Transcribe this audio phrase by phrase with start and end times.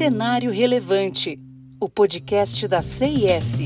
[0.00, 1.38] Cenário Relevante,
[1.78, 3.58] o podcast da CIS.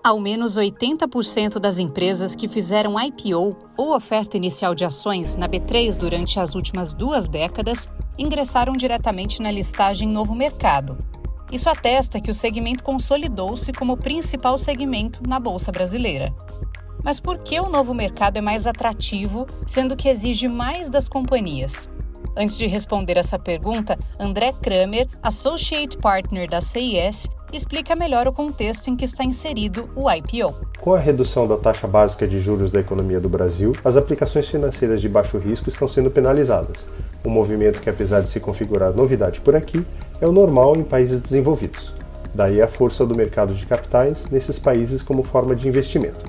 [0.00, 5.96] Ao menos 80% das empresas que fizeram IPO ou oferta inicial de ações na B3
[5.96, 10.96] durante as últimas duas décadas ingressaram diretamente na listagem Novo Mercado.
[11.54, 16.34] Isso atesta que o segmento consolidou-se como principal segmento na Bolsa Brasileira.
[17.04, 21.88] Mas por que o novo mercado é mais atrativo, sendo que exige mais das companhias?
[22.36, 28.90] Antes de responder essa pergunta, André Kramer, Associate Partner da CIS, explica melhor o contexto
[28.90, 30.60] em que está inserido o IPO.
[30.80, 35.00] Com a redução da taxa básica de juros da economia do Brasil, as aplicações financeiras
[35.00, 36.84] de baixo risco estão sendo penalizadas.
[37.24, 39.84] Um movimento que, apesar de se configurar novidade por aqui,
[40.20, 41.92] é o normal em países desenvolvidos.
[42.34, 46.26] Daí a força do mercado de capitais nesses países como forma de investimento.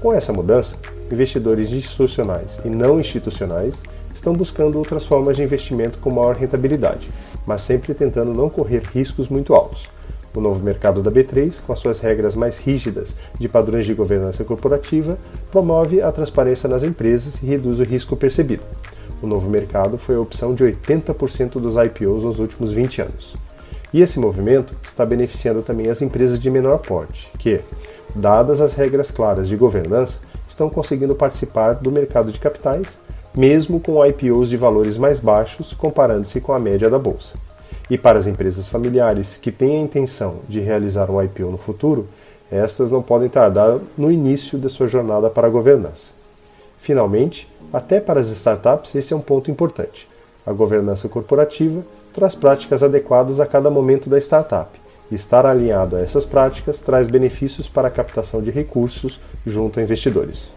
[0.00, 0.78] Com essa mudança,
[1.10, 3.80] investidores institucionais e não institucionais
[4.14, 7.08] estão buscando outras formas de investimento com maior rentabilidade,
[7.46, 9.88] mas sempre tentando não correr riscos muito altos.
[10.34, 14.42] O novo mercado da B3, com as suas regras mais rígidas de padrões de governança
[14.42, 15.16] corporativa,
[15.52, 18.64] promove a transparência nas empresas e reduz o risco percebido.
[19.24, 23.34] O novo mercado foi a opção de 80% dos IPOs nos últimos 20 anos.
[23.90, 27.60] E esse movimento está beneficiando também as empresas de menor porte, que,
[28.14, 32.86] dadas as regras claras de governança, estão conseguindo participar do mercado de capitais,
[33.34, 37.38] mesmo com IPOs de valores mais baixos comparando-se com a média da bolsa.
[37.88, 42.06] E para as empresas familiares que têm a intenção de realizar um IPO no futuro,
[42.52, 46.23] estas não podem tardar no início de sua jornada para a governança.
[46.84, 50.06] Finalmente, até para as startups, esse é um ponto importante.
[50.46, 51.82] A governança corporativa
[52.12, 54.68] traz práticas adequadas a cada momento da startup.
[55.10, 60.50] Estar alinhado a essas práticas traz benefícios para a captação de recursos junto a investidores.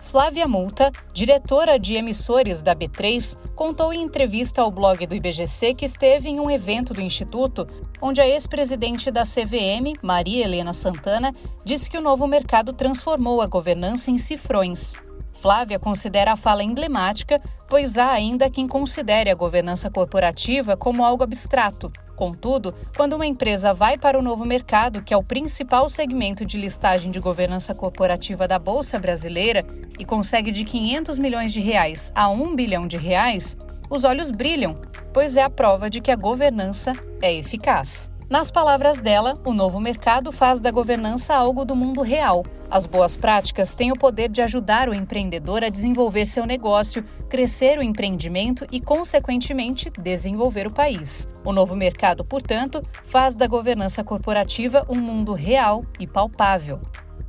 [0.00, 5.86] Flávia Multa, diretora de emissores da B3, contou em entrevista ao blog do IBGC que
[5.86, 7.64] esteve em um evento do Instituto,
[8.02, 11.32] onde a ex-presidente da CVM, Maria Helena Santana,
[11.64, 14.96] disse que o novo mercado transformou a governança em cifrões.
[15.40, 21.24] Flávia considera a fala emblemática, pois há ainda quem considere a governança corporativa como algo
[21.24, 21.90] abstrato.
[22.14, 26.58] Contudo, quando uma empresa vai para o novo mercado, que é o principal segmento de
[26.58, 29.64] listagem de governança corporativa da Bolsa Brasileira,
[29.98, 33.56] e consegue de 500 milhões de reais a 1 bilhão de reais,
[33.88, 34.78] os olhos brilham,
[35.10, 38.09] pois é a prova de que a governança é eficaz.
[38.30, 42.44] Nas palavras dela, o novo mercado faz da governança algo do mundo real.
[42.70, 47.76] As boas práticas têm o poder de ajudar o empreendedor a desenvolver seu negócio, crescer
[47.76, 51.26] o empreendimento e, consequentemente, desenvolver o país.
[51.44, 56.80] O novo mercado, portanto, faz da governança corporativa um mundo real e palpável.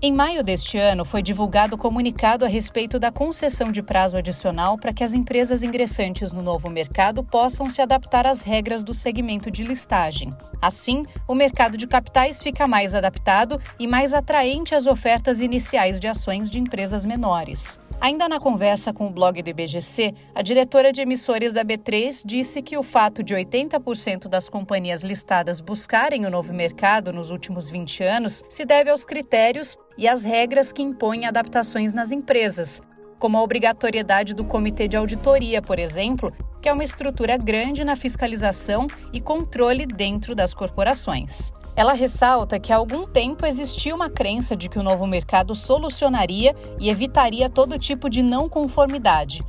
[0.04, 4.76] Em maio deste ano, foi divulgado o comunicado a respeito da concessão de prazo adicional
[4.76, 9.52] para que as empresas ingressantes no novo mercado possam se adaptar às regras do segmento
[9.52, 10.36] de listagem.
[10.60, 16.08] Assim, o mercado de capitais fica mais adaptado e mais atraente às ofertas iniciais de
[16.08, 17.80] ações de empresas menores.
[18.02, 22.60] Ainda na conversa com o blog do IBGC, a diretora de emissores da B3 disse
[22.60, 28.04] que o fato de 80% das companhias listadas buscarem o novo mercado nos últimos 20
[28.04, 32.82] anos se deve aos critérios e às regras que impõem adaptações nas empresas,
[33.20, 37.96] como a obrigatoriedade do Comitê de Auditoria, por exemplo, que é uma estrutura grande na
[37.96, 41.52] fiscalização e controle dentro das corporações.
[41.76, 46.56] Ela ressalta que há algum tempo existia uma crença de que o novo mercado solucionaria
[46.80, 49.42] e evitaria todo tipo de não conformidade.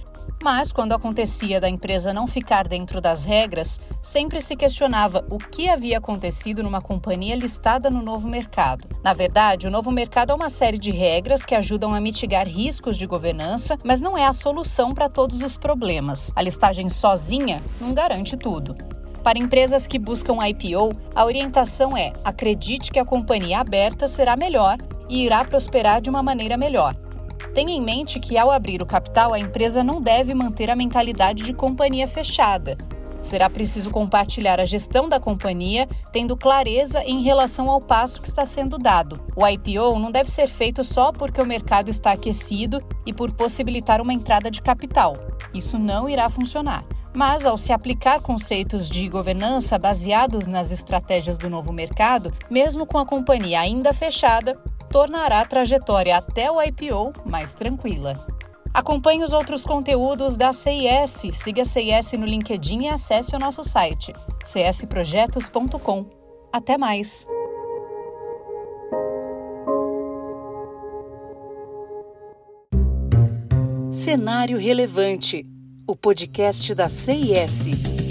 [0.43, 5.69] Mas, quando acontecia da empresa não ficar dentro das regras, sempre se questionava o que
[5.69, 8.88] havia acontecido numa companhia listada no novo mercado.
[9.05, 12.99] Na verdade, o novo mercado é uma série de regras que ajudam a mitigar riscos
[12.99, 16.32] de governança, mas não é a solução para todos os problemas.
[16.34, 18.77] A listagem sozinha não garante tudo.
[19.22, 24.79] Para empresas que buscam IPO, a orientação é: acredite que a companhia aberta será melhor
[25.08, 26.96] e irá prosperar de uma maneira melhor.
[27.55, 31.44] Tenha em mente que, ao abrir o capital, a empresa não deve manter a mentalidade
[31.44, 32.76] de companhia fechada.
[33.20, 38.44] Será preciso compartilhar a gestão da companhia, tendo clareza em relação ao passo que está
[38.44, 39.20] sendo dado.
[39.37, 44.00] O IPO não deve ser feito só porque o mercado está aquecido e por possibilitar
[44.00, 45.14] uma entrada de capital.
[45.55, 46.85] Isso não irá funcionar.
[47.14, 52.99] Mas, ao se aplicar conceitos de governança baseados nas estratégias do novo mercado, mesmo com
[52.99, 54.55] a companhia ainda fechada,
[54.91, 58.14] tornará a trajetória até o IPO mais tranquila.
[58.75, 63.62] Acompanhe os outros conteúdos da CIS, siga a CIS no LinkedIn e acesse o nosso
[63.62, 66.06] site csprojetos.com.
[66.50, 67.26] Até mais!
[73.93, 75.47] Cenário Relevante,
[75.87, 78.01] o podcast da CIS.